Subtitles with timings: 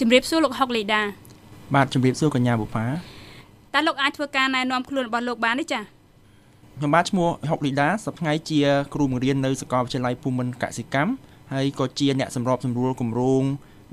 [0.00, 1.02] ជំរាបសួរលោកហុកលីដា
[1.74, 2.86] បាទជំរាបសួរកញ្ញាបុផា
[3.74, 5.82] តើលោកអាចធ្វើការណែនាំខ្លួនរបស់លោកបានទេចា៎
[6.78, 8.60] ខ្ញុំបាទឈ្មោះហុកលីដាសប្តាហ៍ជា
[8.94, 11.12] គ្រូបង្រៀននៅសាកលវិទ្យាល័យភូមិន្ទកសិកម្ម
[11.52, 13.42] ហើយក៏ជាអ្នកសម្របសម្រួលគម្រោង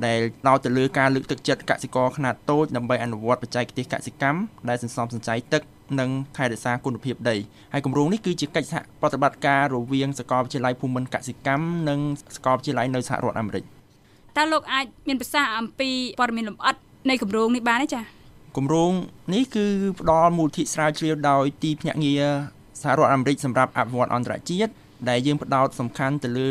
[0.05, 4.39] ដែលដោតទៅលើការលើកទឹកចិត្តកសិករខ្នាតតូចដើម្បីអនុវត្តបច្ចេកទេសកសិកម្ម
[4.69, 5.61] ដែលសន្សំសំចៃទឹក
[5.99, 7.35] និងថែរក្សាគុណភាពដី
[7.73, 11.99] ហើយគម្រោងនេះគឺជាកិច្ចសហប្រតិបត្តិការរវាងសាកលវិទ្យាល័យភូមិន្ទកសិកម្មនិង
[12.35, 13.78] សាកលវិទ្យាល័យនៅសហរដ្ឋអាមេរិក
[14.39, 16.75] តើលោកអាចមានប្រសាសន៍អំពីព័ត៌មានលម្អិត
[17.09, 18.03] នៃគម្រោងនេះបានទេចា៎
[18.57, 18.91] គម្រោង
[19.33, 19.65] នេះគឺ
[19.99, 22.23] ផ្ដល់មូលធិស្រាវជ្រាវដោយទីភ្នាក់ងារ
[22.81, 24.71] សហរដ្ឋអាមេរិកសម្រាប់អភិវឌ្ឍអន្តរជាតិ
[25.09, 26.49] ដែលយើងផ្ដោតសំខាន់ទៅលើ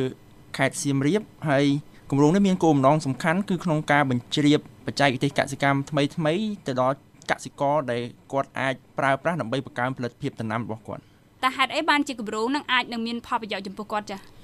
[0.56, 1.64] ខេត្តសៀមរាបហើយ
[2.10, 6.34] គម្រោងនេះមានគោលបំណងសំខាន់គឺក្នុងការបញ្ជ្រាបបច្ចេកទេសកសិកម្មថ្មីថ្មី
[6.66, 6.96] ទៅដល់
[7.30, 11.02] កសិករដែលគាត់អាចប្រើប្រាស់ដើម្បីបង្កើនផលិតភាពដំណាំរបស់គាត់
[11.44, 14.37] តើហេតុអីបានជាគម្រោងនឹងអាចនឹងមានផលប្រយោជន៍ចំពោះគាត់ចា៎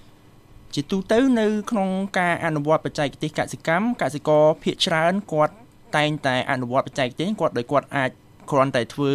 [0.74, 1.88] ជាទូទៅនៅក្នុង
[2.18, 5.54] ការអនុវត្តបច្ចេកទេសកសិកម្មកសិករភាគច្រើនគាត់
[5.96, 8.10] តែងតែអនុវត្តបច្ចេកទេសគាត់ដោយគាត់អាច
[8.50, 9.12] គ្រាន់តែធ្វើ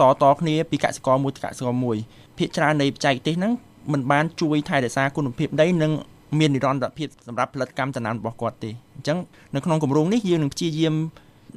[0.00, 1.96] តតគ្នាពីកសិករមួយទៅកសិករមួយ
[2.38, 3.52] ភាគច្រើននៃបច្ចេកទេសហ្នឹង
[3.92, 5.92] มันបានជួយថែរក្សាគុណភាពដីនិង
[6.38, 9.18] មាននិរន្តរភាពសម្រាប់ផលិតកម្មដំណាំរបស់គាត់ទេអញ្ចឹង
[9.54, 10.94] នៅក្នុងគម្រោងនេះយើងនឹងព្យាយាម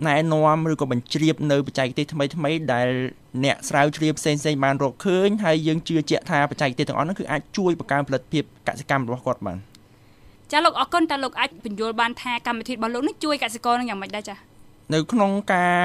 [0.07, 2.87] ណែនាំឬក៏បញ្ជ្រាបនៅបច្ចេកទេសថ្មីថ្មីដែល
[3.43, 9.57] អ្នកស្រាវជ្រាវផ្សេងផ្សេងបានរកឃើញហើយយើងជឿជាក់ថាបច្ចេកទេសទាំងអស់នោះគឺអាចជួយបង្កើនផលិតភាពកសិកម្មរបស់គាត់បាន
[10.51, 14.35] ចាលោកអរគុណតើលោកអាចបញ្យល់បានថាកម្មវិធីរបស់លោកនេះជួយកសិករនឹងយ៉ាងម៉េចដែរចា
[14.91, 15.77] នៅក្នុងការ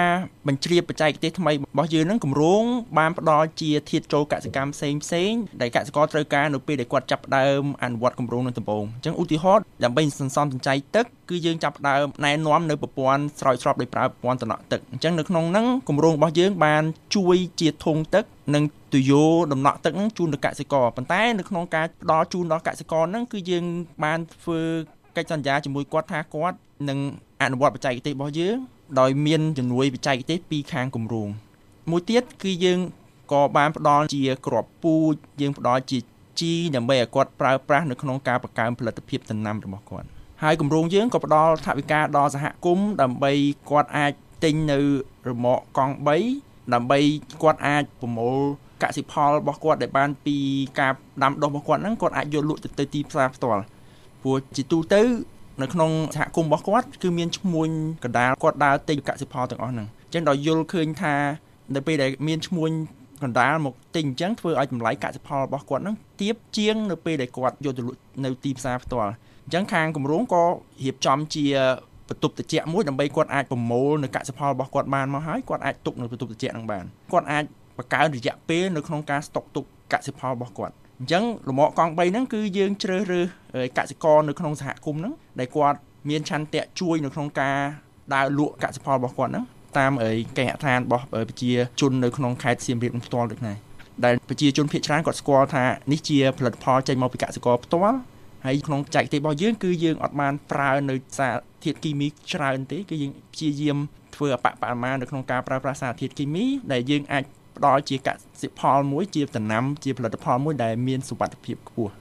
[0.48, 2.64] បញ្ជ្រាបបច្ចេកទេសថ្មីរបស់យើងនឹងគម្រោង
[2.98, 16.82] បានផ្ដល់ជាធាតុចូលកសិកម្មផ្សេងផ្សេងដែលកសិករត្រូវការនៅពេលដែលគាត់ចាប់ផ្ដើមអនុវត្តគម្រោងនឹងដំបូងអញ្ចឹងឧទាហរណ៍ដើម្បីសន្សំសំចៃទឹកគឺយើងចាប់ផ្ដើមណែនាំនៅប្រព័ន្ធស្រោចស្រពដោយប្រើប្រព័ន្ធតំណក់ទឹកអញ្ចឹងនៅក្នុងហ្នឹងគម្រោងរបស់យើងបាន
[17.14, 18.24] ជួយជាធុងទឹក
[18.54, 23.64] និងទុយោដំណក់ទឹកហ្នឹងជូនដល់កសិករប៉ុន្តែនៅក្នុងការផ្ដល់ជូនដល់កសិករហ្នឹងគឺយើង
[24.04, 24.60] បានធ្វើ
[25.16, 26.56] កិច្ចសន្យាជាមួយគាត់ថាគាត់
[26.88, 26.98] នឹង
[27.42, 28.56] អនុវត្តបច្ចេកទេសរបស់យើង
[29.00, 31.28] ដោយមានជំនួយបច្ចេកទេសពីខាងគម្រោង
[31.90, 32.78] មួយទៀតគឺយើង
[33.32, 35.98] ក៏បានផ្ដល់ជាក្របពូជយើងផ្ដល់ជា
[36.40, 40.06] ជីដើម្បីឲ្យគាត់ប្រើប្រាស់នៅក្នុងការបង្កើនផលិតភាពដំណាំរបស់គាត់
[40.42, 43.32] ហើយគម្រោងយើងក៏ផ្ដល់ថវិកាដល់សហគមន៍ដើម្បី
[43.70, 44.12] គាត់អាច
[44.44, 44.78] ទិញនៅ
[45.28, 45.94] រមាក់កង់
[46.34, 46.98] 3ដើម្បី
[47.42, 48.36] គាត់អាចប្រមូល
[48.82, 50.36] កសិផលរបស់គាត់ដែលបានពី
[50.80, 53.62] ការដាំដុះរបស់គាត់ហ្នឹងគាត់អាចយកលក់ទៅទៅទីផ្សារផ្ទាល់
[54.22, 55.02] ព្រោះជាទូទៅ
[55.62, 57.68] នៅក្នុងសហគមន៍របស់គាត់គឺមានឈ្មួញ
[58.04, 61.14] កដាលគាត់ដើរទិញកសិផលទាំងអស់ហ្នឹងអញ្ចឹងដល់យល់ឃើញថា
[61.74, 62.70] នៅពេលដែលមានឈ្មួញ
[63.22, 70.44] កណ្ដាលមកទិញអញ្ចឹងធ្វើឲ្យតម្លៃកសិផលរបស់គាត់ហ្នឹងទាបជាងនៅពេលដែលគាត់យកទៅលក់នៅទីផ្សារផ្ទាល់អញ្ចឹងខាងគម្រោងក៏
[70.84, 71.44] រៀបចំជា
[72.08, 77.44] បន្ទប់ត្រជាក់មួយដើម្បីគាត់អាចប្រមូលនៅកសិផលរបស់គាត់បានមកហើយគាត់អាចទុកនៅបន្ទប់ត្រជាក់ហ្នឹងបានគាត់អាច
[77.78, 83.26] បង្កើនរយៈពេលនៅក្នុងការស្តុកទុកកសិផលរបស់គាត់ អញ្ចឹងលំអកង់3ហ្នឹងគឺយើងជ្រើសរើស
[83.78, 85.78] កសិករនៅក្នុងសហគមន៍ហ្នឹងដែលគាត់
[86.08, 87.56] មានឆន្ទៈជួយនៅក្នុងការ
[88.14, 89.44] ដើរលក់កសិផលរបស់គាត់ហ្នឹង
[89.78, 89.92] តាម
[90.38, 93.56] គេហដ្ឋានរបស់ប្រជាជននៅក្នុងខេត្តសៀមរាបនឹងផ្ទាល់ដូចនេះ
[94.04, 97.96] ដែលប្រជាជនភាគច្រើនគាត់ស្គាល់ថានេះជាផលិតផលចេញមកពីកសិករផ្ទាល់
[98.44, 101.34] ហើយក្នុងចែកទេសរបស់យើងគឺយើងអត់បានប្រើនៅសារ
[101.64, 103.78] ធាតុគីមីច្រើនទេគឺយើងព្យាយាម
[104.14, 107.24] ធ្វើអបបរមានៅក្នុងការប្រើប្រាស់សារធាតុគីមីដែលយើងអាច
[107.58, 108.08] ផ្ដល់ជាក
[108.42, 111.92] សិផលមួយជាដំណាំជាផលិតផលមួយដែលមានសុវត្ថិភាពខ្ពស់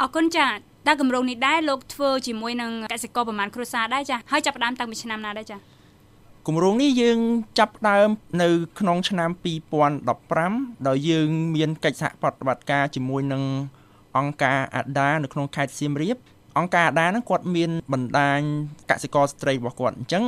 [0.00, 5.56] អរគុណចាតើគម្រោងនេះដែរលោកធ្វើជាមួយនឹងកសិករប្រមាណគ្រួសារដែរចាហើយចាប់ផ្ដើមតាំងពីឆ្នាំណាដែរចា
[6.46, 7.18] គម្រោងនេះយើង
[7.58, 8.08] ចាប់ផ្ដើម
[8.42, 8.48] នៅ
[8.80, 9.30] ក្នុងឆ្នាំ
[10.08, 13.42] 2015ដោយយើងមានកិច្ចសហប្រតិបត្តិការជាមួយនឹង
[14.18, 16.16] អង្គការអាដានៅក្នុងខេត្តសៀមរាប
[16.58, 18.40] អង្គការអាដាហ្នឹងគាត់មានបណ្ដាញ
[18.90, 20.24] កសិករស្ត្រីរបស់គាត់អញ្ចឹង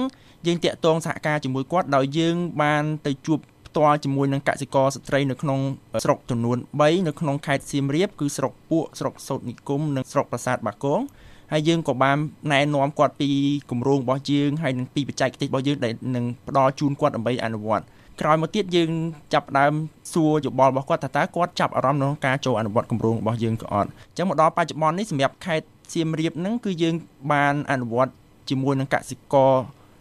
[0.46, 3.38] យើងតាក់ទងសហការជាមួយគាត់ដោយយើងបានទៅជួប
[3.72, 5.60] ផ្ទាល់ជាមួយនឹងកសិករស្ត្រីនៅក្នុង
[6.04, 11.00] ស្រុកចំនួន3នៅក្នុងខេត្តសៀមរាបគឺស្រុកពួកស្រុកសោតនិគមនិងស្រុកប្រាសាទបាគង
[11.52, 12.16] ហើយយើងក៏បាន
[12.52, 13.28] ណែនាំគាត់ពី
[13.70, 17.84] គម្រោងរបស់យើងហើយនិងពីបច្ចេកទេសរបស់យើងដែលនឹងផ្ដល់ជូនគាត់ដើម្បីអនុវត្ត
[18.20, 18.90] ក្រោយមកទៀតយើង
[19.34, 19.72] ចាប់ដើម
[20.12, 26.94] សួរយោបល់របស់គាត់ថាតើគាត់ចាប់អារម្មណ៍ក្នុងការចូលអនុវត្តគម្រោងរបស់យើងក៏អត់អញ្ចឹងមកដល់បច្ចុប្បន្ននេះសម្រាប់ខេត្តសៀមរាបហ្នឹងគឺយើង
[27.32, 28.12] បានអនុវត្ត
[28.48, 29.52] ជាមួយនឹងកសិករ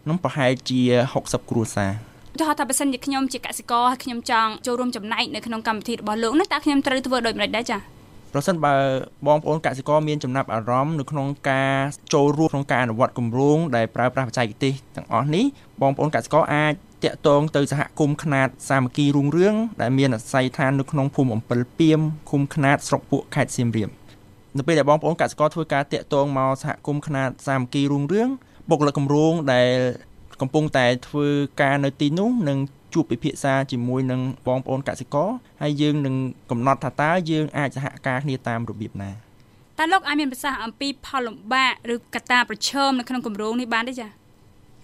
[0.09, 0.81] នឹងប្រហែលជា
[1.15, 7.80] 60គ្រួសារ ឧទាហរណ៍ថាបើសិនជាខ្ញុំជាកសិករហើយខ្ញុំចង់ចូលរួមចំណែកនៅក្នុងកម្មវិធីរបស់លោកនោះតើខ្ញុំត្រូវធ្វើដូចម្តេចដែរចា៎
[8.32, 8.74] ប្រសិនបើ
[9.26, 11.74] បងប្អូនកសិករមានចំណាប់អារម្មណ៍នៅក្នុងការ
[12.14, 15.44] ចូលរួមក្នុងការអនុវត្តគម្រោងដែលប្រើប្រាស់បច្ចេកទេសទាំងអស់នេះ
[15.82, 16.72] បងប្អូនកសិករអាច
[17.04, 22.00] តាក់ទងទៅសហគមន៍ຂ្នាតសាមគ្គីរុងរឿងដែលមានអាស័យដ្ឋាននៅក្នុងភូមិអំពិលពីម
[22.30, 23.88] ឃុំຂ្នាតស្រុកពួកខេត្តសៀមរាប
[24.56, 28.28] នៅពេលដែលបងប្អូនកសិករធ្វើការតាក់ទងមកសហគមន៍ຂ្នាតសាមគ្គីរុងរឿង
[28.70, 29.70] បុគ្គលិកគម្រោងដែល
[30.41, 31.27] កំពុងតែធ្វើ
[31.61, 32.57] ការនៅទីនោះនឹង
[32.93, 35.29] ជួបពិភាក្សាជាមួយនឹងបងប្អូនកសិករ
[35.61, 36.15] ហើយយើងនឹង
[36.51, 39.11] កំណត់ថាតើយើងអាចសហការគ្នាតាមរបៀបណា
[39.79, 44.09] តើលោកអាចមានប្រសាសន៍អំពីផលលំបាកឬកត្តាប្រឈមនៅក្នុងគម្រោងនេះបានទេចា៎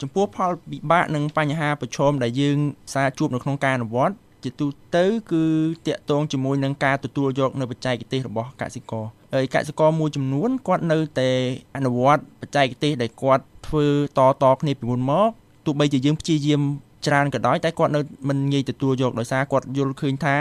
[0.01, 2.57] ចំពោះផលវិបាកនិងបញ្ហាប្រឈមដែលយើង
[2.94, 5.44] សារជួបនៅក្នុងការអនុវត្តជាទូទៅគឺ
[5.88, 11.30] តាក់ទងជាមួយនឹងការទទួលយកនៅបច្ចេកទេសរបស់កសិករហើយកសិករមួយចំនួនគាត់នៅតែ
[11.75, 13.88] អនុវត្តបច្ចេកទេសដែលគាត់ធ្វើ
[14.18, 15.30] តតគ្នាពីមុនមក
[15.68, 16.62] ទោះបីជាយើងព្យាយាម
[17.08, 18.00] ច្រើនក៏ដោយតែគាត់នៅ
[18.30, 20.38] មិនងាយទទួលយកដោយសារគាត់យល់ឃើញថា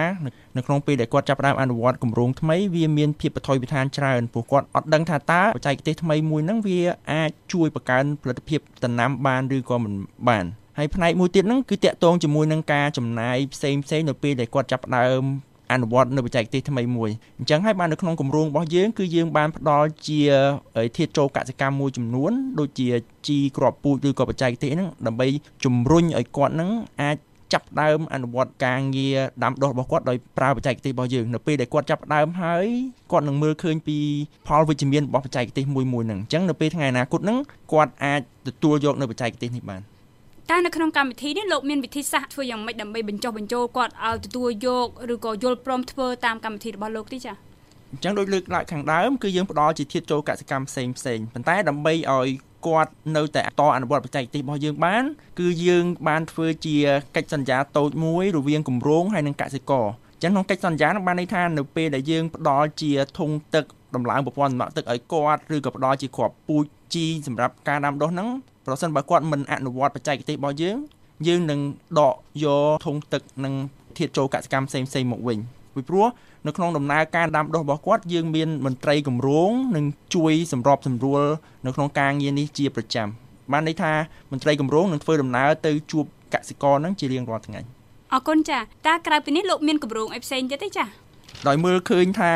[0.57, 6.81] នៅក្នុងពេលដែលគាត់ចាប់ផ្ដើមអនុវត្តគម្រោងថ្មីវាមានភាពបថុយបឋានច្រើនព្រោះគាត់អត់ដឹងថាតើបច្ចេកទេសថ្មីមួយហ្នឹងវា
[7.13, 9.95] អាចជួយបង្កើនផលិតភាពដំណាំបានឬក៏មិន
[10.29, 10.45] បាន
[10.79, 15.23] ហើយផ្នែកមួយទៀតហ្នឹងគឺតាក់ទងជាមួយនឹងការចំណាយផ្សេងផ្សេងនៅពេលដែលគាត់ចាប់ផ្ដើម
[15.73, 20.21] អនុវត្តនៅបច្ចេកទេសថ្មីមួយអញ្ចឹងហើយបាននៅក្នុងគម្រោងរបស់យើងគឺយើងបានផ្ដល់ជា
[20.97, 22.89] ធាតុចូលកសិកម្មមួយចំនួន ដូចជា
[23.29, 25.27] ជីគ្រាប់ពូជឬក៏បច្ចេកទេសហ្នឹងដើម្បី
[25.65, 26.71] ជំរុញឲ្យគាត់ហ្នឹង
[27.03, 27.17] អាច
[27.53, 32.67] ចាប់ដើមអនុវត្តការងារដាំដុះរបស់គាត់ដោយប្រើបច្ចេកទេសរបស់យើងនៅពេលដែលគាត់ចាប់ដើមហើយ
[33.13, 33.99] គាត់នឹងមើលឃើញពី
[34.47, 37.39] ផលវិជ្ជមានរបស់បច្ចេកទេសមួយមួយហ្នឹងអញ្ចឹងនៅពេលថ្ងៃអនាគតហ្នឹង
[37.73, 39.83] គាត់អាចទទួលយកនៅបច្ចេកទេសនេះបាន
[40.51, 47.35] តើនៅក្នុងកម្មវិធីនេះលោកមានវិធីសាស្ត្រធ្វើយ៉ាងម៉េចដើម្បីបញ្ចុះបញ្ចូលគាត់ឲ្យទទួលយកឬក៏យល់ព្រមធ្វើតាមកម្មវិធីរបស់លោកទីចា៎
[47.93, 52.29] អញ្ចឹងដូចលើកឡើងខាងដើមគឺយើងផ្ដល់ជាធាតុចូលកសិកម្មផ្សេងផ្សេងប៉ុន្តែដើម្បីឲ្យ
[52.67, 55.05] គាត់នៅតែតអនុវត្តបច្ចេកទេសរបស់យើងបាន
[55.41, 56.77] គឺយើងបានធ្វើជា
[57.17, 59.87] កិច្ចសន្យាតូចមួយរវាងគម្រោងហើយនិងកសិករ
[60.23, 63.65] ចឹងក្នុងកិច្ចសន្យានឹងបានន័យថានៅពេលដែលយើងផ្ដល់ជាធុងទឹក
[63.95, 68.29] ដំឡើងប្រព័ន្ធដំណក់ទឹកឲ្យគាត់ឬក៏ផ្ដល់ជាគ្រាប់ពូជជីសម្រាប់ការដាំដុះហ្នឹង
[68.67, 70.77] ប្រសិនបើគាត់មិនអនុវត្តបច្ចេកទេសរបស់យើង
[71.27, 71.61] យើងនឹង
[71.99, 72.15] ដក
[72.45, 73.55] យកធុងទឹកនិង
[73.99, 75.39] ធាតុចូលកសិកម្មផ្សេងផ្សេងមកវិញ
[75.75, 76.07] ពីព្រោះ
[76.47, 79.85] នៅក្នុងដំណើរការដាំដុះរបស់គាត់យើងមានមន្ត្រីគម្រោងនិង
[80.15, 81.23] ជួយសម្របសម្រួល
[81.67, 83.09] នៅក្នុងការងារនេះជាប្រចាំ
[83.53, 83.93] បានន័យថា
[84.33, 86.05] មន្ត្រីគម្រោងនឹងធ្វើដំណើរទៅជួប
[86.35, 87.61] កសិករនឹងជារៀងរាល់ថ្ងៃ
[88.13, 90.85] អរគុណចាតើក្រៅពីនេះលោកមានគម្រោងអីផ្សេងទៀតទេចា
[91.49, 92.33] ដោយមើលឃើញថា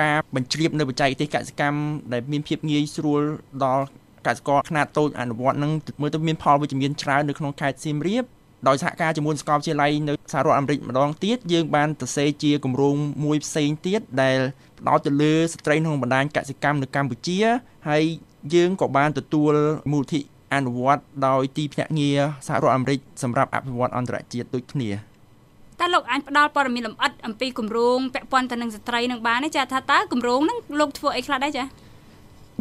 [0.00, 1.78] ការបញ្ជ្រាបនៅបច្ចេកទេសកសិកម្ម
[2.12, 3.20] ដែលមានភាពងាយស្រួល
[3.64, 3.84] ដល់
[4.26, 8.24] កសិករខ្នាតតូចអនុវត្តនឹងមើលទៅមានផលវិជ្ជមានច្រើននៅក្នុងខេត្តសៀមរាប
[8.68, 14.38] ដោយសហការជាមួយសាកលវិទ្យាល័យនៅសហរដ្ឋអាមេរិកម្ដងទៀតយើងបានទៅសេជាគម្រោងមួយផ្សេងទៀតដែល
[14.78, 17.38] ផ្ដោតទៅលើស្ត្រីក្នុងបណ្ដាញកសិកម្មនៅកម្ពុជា
[17.88, 18.04] ហើយ
[18.54, 19.54] យើងក៏បានទទួល
[19.92, 20.20] មូលនិធិ
[20.54, 24.90] អនុវត្តដោយទីភ្នាក់ងារសហរដ្ឋអាមេរិកសម្រាប់អភិវឌ្ឍអន្តរជាតិដូចគ្នា
[25.80, 31.64] តើលោកអាចផ្ដល់ព័ត៌មានលម្អិតអំពីគម្រោងពាក់ព័ន្ធទៅនឹងស្ត្រីនឹងបានទេចាថាតើគម្រោងហ្នឹងលោកធ្វើអីខ្លះដែរចា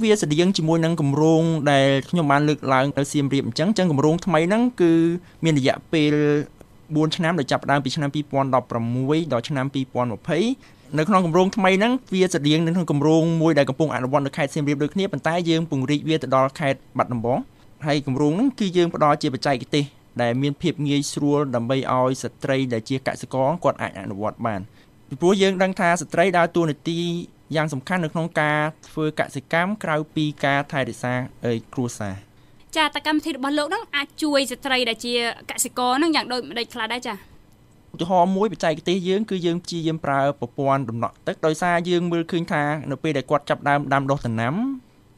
[0.04, 4.92] វាស្តៀងជាមួយនឹងគម្រោងដែលខ្ញុំបានលើកឡើងនៅសៀមរាបអញ្ចឹងអញ្ចឹងគម្រោងថ្មីហ្នឹងគឺ
[5.44, 6.14] មានរយៈពេល
[6.68, 8.54] 4ឆ្នាំដែលចាប់ផ្ដើមពីឆ្នាំ2016
[9.34, 17.40] ដល់ឆ្នាំ2020នៅក្នុងគម្រោងថ្មីហ្នឹងវាស្តៀងនឹងក្នុងគម្រោងមួយដែលកំពុងអនុវត្តនៅខេត្តសៀមរាបដូចគ្នាប៉ុន្តែយើងពង្រីកវាទៅដល់ខេត្តបាត់ដំបង
[17.86, 19.86] ហើយគម្រោងហ្នឹងគឺយើងផ្ដល់ជាបច្ចេកទេស
[20.22, 24.62] ដែលមានភាពងាយស្រួលដើម្បីឲ្យស្ត្រីដែលជាកសិករគាត់អាចអនុវត្តបាន
[25.10, 27.00] ពីព្រោះយើងដឹងថាស្ត្រីដើរតួនាទី
[27.56, 31.14] យ៉ាងសំខាន់នៅក្នុងការធ្វើកសិកម្មក្រៅពីការថែរក្សា
[31.74, 32.16] គ្រួសារ
[32.78, 35.14] ចាតកម្មវិធីរបស់លោកនឹងអាចជួយស្ត្រីដែលជា
[35.52, 37.14] កសិករនឹងយ៉ាងដូចម្ដេចខ្លះដែរចា
[37.94, 44.56] ឧទាហរណ៍មួយបច្ចេកទេសយើងគឺយើងព្យាយាមប្រើប្រព័ន្ធដំណក់ទឹកដោយសារយើងមើលឃើញថានៅពេលដែលគាត់ចាប់ដើមដាំដុះដំណាំ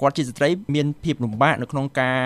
[0.02, 2.20] គាត់ជាស្ត្រីមានភាពលំបាកនៅក្នុងការ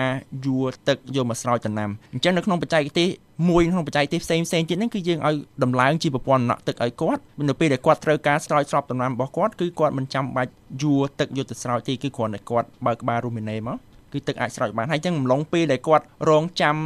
[0.46, 3.08] យួរទឹកយកមកស្រោចដំណាំអញ្ចឹងនៅក្នុងបច្ចេកទេស
[3.48, 10.52] មួយក្នុងបច្ចេកទេសផ្សេងផ្សេងទៀតហ្នឹងគឺយើងឲ្យដំឡើងជាប្រព័ន្ធដំណក់ទឹកឲ្យគាត់នៅពេលដែលគាត់ត្រូវការស្រោចស្រពដំណាំរបស់គាត់គឺគាត់មិនចាំបាច់
[10.82, 13.78] យួរទឹកយកទៅស្រោចទេគឺគ្រាន់តែគាត់បើកក្បាលរូមីណេមក
[14.12, 16.76] គឺទឹកអាចស្រោចបានហើយចឹងអំឡុងពេលដែលគាត់រងចាំ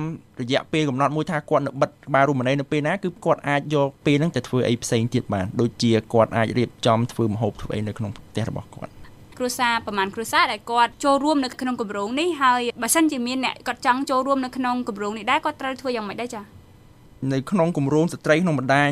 [0.41, 8.93] រយៈពេលកំណត់មួយថាគាត់នៅបិទក្បាលរូម៉ាណេនៅពេលណាគឺគាត់អាចយកពេលហ្នឹងទៅធ្វើអីផ្សេងទៀតបានដូចជាគាត់អាចរៀបចំធ្វើម្ហូបធ្វើអីនៅក្នុងផ្ទះរបស់គាត់
[9.41, 16.60] គ្រួសារប្រហែលគ្រួសារដែលគាត់ចូលរួមនៅក្នុងគម្រោងនេះហើយបើសិនជាមានអ្នកគាត់ចង់ចូលរួមនៅក្នុងគម្រោងនេះដែរគាត់ត្រូវធ្វើយ៉ាងម៉េចដែរចា៎
[17.33, 18.91] នៅក្នុងគម្រោងស្ត្រីក្នុងបណ្ដាញ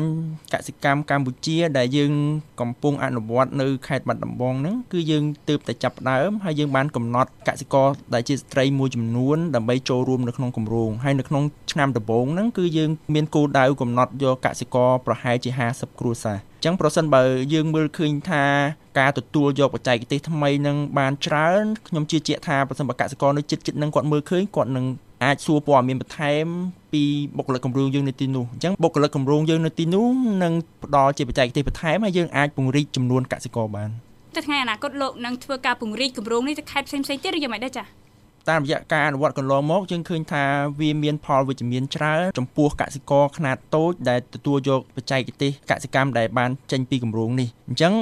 [0.53, 2.13] កសិកម្មកម្ពុជា ដែលយើង
[2.61, 18.45] កំពុងអនុវត្តនៅខេត្តបាត់ដំបងហ្នឹងគឺយើងទើបតែចាប់ផ្ដើមហើយយើងបានកំណត់កសិករដែលជាស្ត្រីមួយចំនួនដើម្បីចូលរួមនៅក្នុងគម្រោងហើយនៅក្នុងឆ្នាំដំបូងហ្នឹងគឺយើងមានគោលដៅកំណត់យកកសិករប្រហែលជា50គ្រួសារអញ្ចឹងប្រសិនបើយើងមើលឃើញថា
[18.99, 24.85] ការទទួលយកបច្ចេកទេសថ្មីនឹងបានច្រើនខ្ញុំជឿជាក់ថាប្រសិនបើកសិករនៅចិត្តចិត្តនឹងគាត់មើលឃើញគាត់នឹង
[25.23, 26.45] អាចសួរព័ត៌មានបន្ថែម
[26.93, 27.03] ពី
[27.37, 30.05] បុគ្គលិកគម្រោងយើងនៅទីនោះអញ្ចឹងបុគ្គលិកគម្រោងយើងនៅទីនោះ
[30.43, 33.89] នឹងផ្ដល់ជាបច្ចេកទេសបន្ថែមហើយយើងអាចពង្រីកចំនួនកសិករបាន
[34.35, 37.99] តែថ្ងៃអនាគតលោកនឹងធ្វើការពង្រីកគម្រោងនេះទៅខេត្តផ្សេងៗទៀតឬយ៉ាងម៉េចដែរចា៎
[38.49, 40.43] តាមរយៈការអនុវត្តកន្លងមកយើងឃើញថា
[40.79, 47.93] វាមានផលវិជ្ជមានច្រើនចំពោះកសិករខ្នាតតូចដែលទទួលយកបច្ចេកទេសកសិកម្មដែលបានចេញពីគម្រោងនេះអញ្ចឹង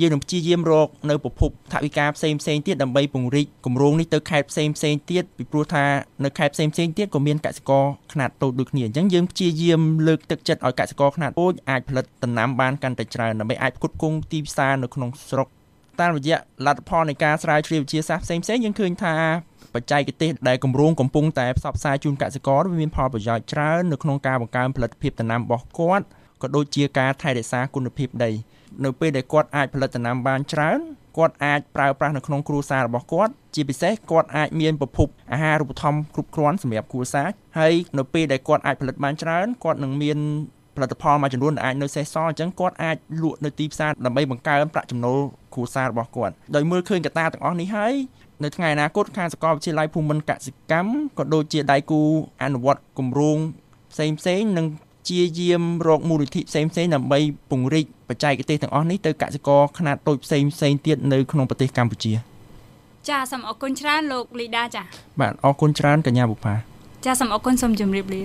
[0.00, 5.84] យើងនឹងព្យាយាមរកនៅប្រភពថវិកាផ្សេងផ្សេងទៀតដើម្បីពង្រីកគម្រោងនេះទៅខេត្តផ្សេងផ្សេងទៀតពីព្រោះថា
[6.24, 15.48] នៅខេត្តផ្សេងផ្សេងទៀតក៏មានកសិករខ្នាតតូចដូចគ្នាអញ្ចឹងយើងព្យាយាមលើកទឹកចិត្តឲ្យកសិករខ្នាតតូចអាចផលិតដំណាំបានកាន់តែច្រើនដើម្បីអាចផ្គត់ផ្គង់ទីផ្សារនៅក្នុងស្រុក
[16.00, 19.14] តាមរយៈលទ្ធផលនៃការស្រាវជ្រាវវិទ្យាសាស្ត្រផ្សេងផ្សេងយើងឃើញថា
[19.74, 26.06] បច្ចេកទេសដែលគម្រោងកំពុងតែផ្សព្វផ្សាយជូនកសិករវាមានផលប្រយោជន៍ច្រើននៅក្នុងការបង្កើនផលិតភាពដំណាំរបស់គាត់
[26.42, 28.30] ក៏ដូចជាការថែរក្សាគុណភាពដី
[28.84, 30.78] នៅពេលដែលគាត់អាចផលិតដំណាំបានច្រើន
[31.18, 37.28] គាត់អាចប្រើប្រាស់នៅក្នុងគ្រួសាររបស់គាត់ជាពិសេសគាត់អាចមានប្រភពអាហារូបត្ថម្ភគ្រប់គ្រាន់សម្រាប់គ្រួសារ
[37.58, 40.18] ហើយនៅពេលដែលគាត់អាចផលិតបានច្រើនគាត់នឹងមាន
[40.76, 45.18] ផលិតផលមួយចំនួនដែលអាចនៅសេសសល់អញ្ចឹងគាត់អាចលក់នៅទីផ្សារដើម្បីបង្កើនប្រាក់ចំណូល
[45.54, 47.94] គ្រួសាររបស់គាត់ដោយមើលឃើញកត្តាទាំងអស់នេះហើយ
[48.44, 52.00] នៅថ្ងៃអនាគតខាងសាកលវិទ្យាល័យភូមិន្ទកសិកម្មក៏ដូចជាដៃគូ
[52.42, 53.38] អនុវត្តគម្រោង
[53.92, 54.66] ផ្សេងផ្សេងនឹង
[55.08, 57.18] ជាយាមរកមូលនិធិផ្សេងផ្សេងដើម្បី
[57.50, 62.12] ពង្រីកបច្ចេកទេសទាំងអស់នេះទៅកសិករខ្នាតតូចផ្សេងផ្សេងទៀតនៅក្នុងប្រទេសកម្ពុជា
[63.08, 64.82] ចាសូមអរគុណច្រើនលោកលីដាចា
[65.20, 66.54] បាទអរគុណច្រើនកញ្ញាបុប្ផា
[67.04, 68.22] ចាសូមអរគុណសូមជម្រាបលា